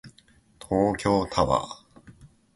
[0.59, 1.79] 東京タワー